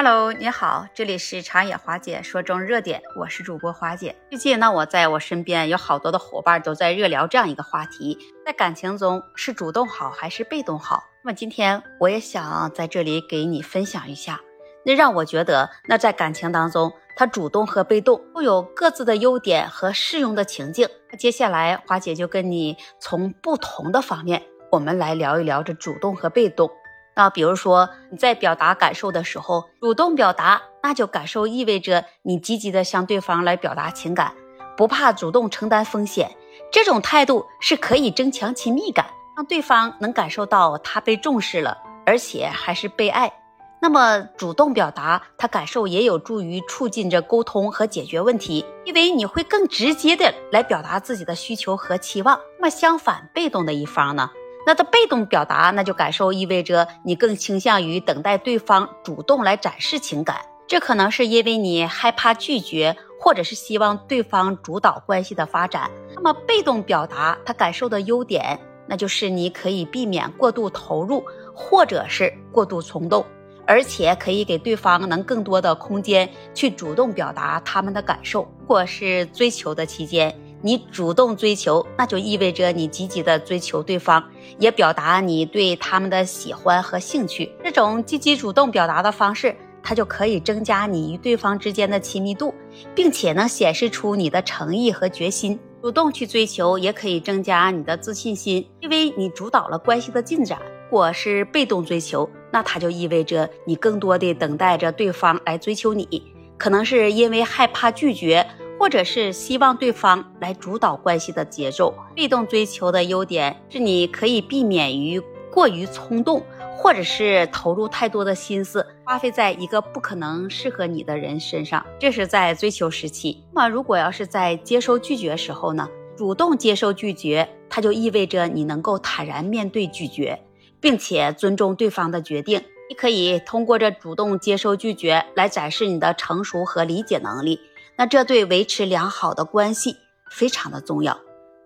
[0.00, 4.14] Hello，你好，这里是长野华姐说中热点，我是主播华姐。
[4.30, 8.16] 最近呢，我在我身边有好多的伙伴都在热聊这样一个话题，
[8.46, 11.02] 在感情中是主动好还是被动好？
[11.24, 14.40] 那么今天我也想在这里给你分享一下，
[14.84, 20.88] 那让我觉得，那在感情当中，他主动和被动都有各自的优点和适用的情境。
[21.10, 24.40] 那接下来华姐就跟你从不同的方面，
[24.70, 26.70] 我们来聊一聊这主动和被动。
[27.18, 34.32] 那比如说你在表达感受的时候，主动表达，那就感受意味着你积极的向对方来表达情感，
[34.76, 36.30] 不怕主动承担风险，
[36.70, 39.04] 这种态度是可以增强亲密感，
[39.36, 43.32] 让对方能感受到他被重视了，而且还是被爱。
[43.80, 52.38] 那么主动表达他感受也有助于促进着沟通和解决问题，因为你会更直接的来表达自己的需求和期望。
[52.60, 54.30] 那么相反，被动的一方呢？
[54.68, 65.90] 那他被动表达，那就感受意味着你更倾向于等待对方主动来展示情感，这可能是因为你害怕拒绝，或者是希望对方主导关系的发展。
[66.14, 73.24] 那么被动表达他感受的优点，那就是你可以避免过度投入，或者是过度冲动，
[73.66, 78.42] 而且可以给对方能更多的空间去主动表达他们的感受。
[78.60, 80.38] 如果是追求的期间。
[80.60, 84.22] 你主动追求，那就意味着你积极的追求对方，
[84.58, 87.52] 也表达你对他们的喜欢和兴趣。
[87.62, 92.52] 这种积极主动表达的方式，它就可以增加你与对方之间的亲密度，
[92.94, 95.58] 并且能显示出你的诚意和决心。
[95.80, 100.58] 主动去追求，也可以增加你的自信心，因为你主导了关系的进展。
[100.90, 106.22] 如果是被动追求，那它就意味着你更多的等待着对方来追求你，
[106.56, 108.44] 可能是因为害怕拒绝。
[108.78, 111.92] 或者是希望对方来主导关系的节奏。
[112.14, 116.42] 被动追求的优点是，你可以避免于过于冲动，
[116.76, 121.84] 或者是投入太多的心思，花费在一个不可能适合你的人身上。
[121.98, 123.42] 这是在追求时期。
[123.52, 125.88] 那么，如果要是在接受拒绝时候呢？
[126.16, 130.40] 主动接受拒绝，它就意味着你能够坦然面对拒绝，
[130.80, 132.60] 并且尊重对方的决定。
[132.90, 137.60] 你可以通过这主动接受拒绝来展示你的成熟和理解能力。
[137.98, 139.96] 那这对维持良好的关系
[140.30, 141.18] 非常的重要。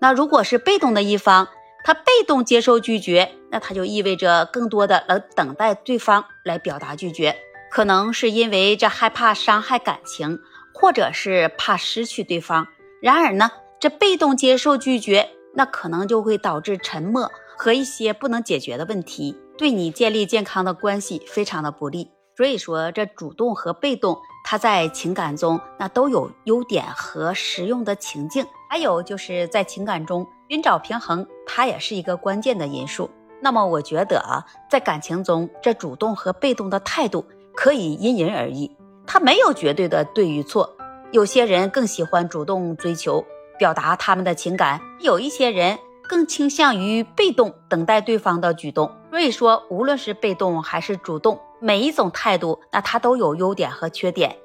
[0.00, 1.48] 那如果是被动的一方，
[1.84, 7.36] 他被动接受拒绝，那他就意味着更多的来等待对方来表达拒绝，
[7.70, 10.40] 可能是因为这害怕伤害感情，
[10.74, 12.66] 或者是怕失去对方。
[13.00, 22.10] 然而呢，这被动接受拒绝，那可能就会导致沉默和一些不能解决的问题，对你建立健康的关系非常的不利。
[22.36, 28.46] 所以说，这主动和被动，它在情感中那都有优点和实用的情境。
[28.68, 33.08] 还有就是在情感中寻找平衡，它也是一个关键的因素。
[33.40, 37.24] 那么，我觉得啊，在感情中，这主动和被动的态度
[37.54, 38.76] 可以因人而异，
[39.06, 40.76] 它没有绝对的对与错。
[41.12, 43.24] 有些人更喜欢主动追求，
[43.58, 48.90] 表达他们的情感；有一些人更倾向于被动等待对方的举动。
[49.10, 51.40] 所以说，无论是被动还是主动。
[51.58, 54.36] 每一种态度，那它都有优点和缺点，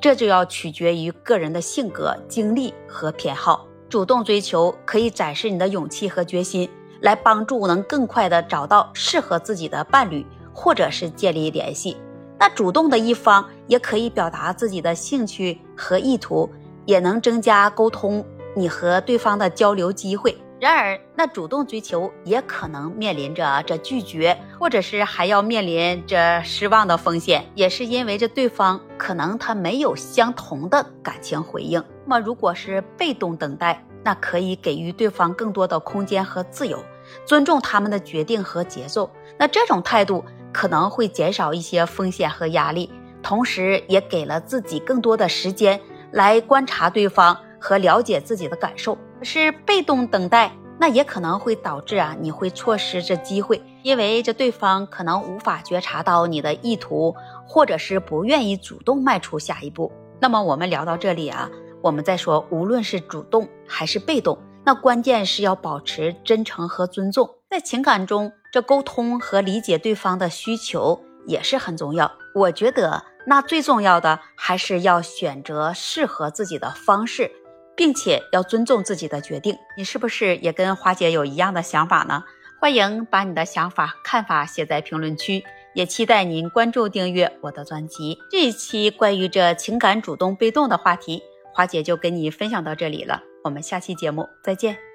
[0.00, 3.66] 这就要取决于个人的性格、经历和偏好。
[3.88, 6.68] 主动追求可以展示你的勇气和决心，
[7.00, 11.96] 来帮助能更快的找到适合自己的伴侣，或者是建立联系。
[12.38, 16.50] 那主动的一方也可以表达自己的兴趣和意图，
[16.84, 18.22] 也能增加沟通
[18.56, 20.36] 你和对方的交流机会。
[20.58, 31.84] 然而，那主动追求也可能面临着这拒绝，或者是还要面临着失望的风险，也是因为这对方可能他没有相同的感情回应。
[32.06, 36.82] 那么，如果是被动等待，那可以给予对方更多的空间和自由，
[37.26, 39.10] 尊重他们的决定和节奏。
[39.38, 40.24] 那这种态度
[40.54, 42.90] 可能会减少一些风险和压力，
[43.22, 45.78] 同时也给了自己更多的时间
[46.12, 48.96] 来观察对方和了解自己的感受。
[49.22, 57.14] 是被动等待，那也可能会导致啊，你会错失这机会，因为这对方可能无法觉察到你的意图，
[57.46, 59.90] 或者是不愿意主动迈出下一步。
[60.20, 61.50] 那么我们聊到这里啊，
[61.82, 72.10] 我们再说，无论是主动还是被动，那关键是要保持真诚和尊重，在情感中，这沟通和理解对方的需求也是很重要。
[72.34, 77.30] 我觉得，那最重要的还是要选择适合自己的方式。
[77.76, 82.24] 并且要尊重自己的决定，你是不是也跟花姐有一样的想法呢？
[82.58, 85.44] 欢迎把你的想法、看法写在评论区，
[85.74, 88.18] 也期待您关注、订阅我的专辑。
[88.30, 94.85] 这一期关于这情感主动被动的话题，花姐就跟你分享到这里了，我们下期节目再见。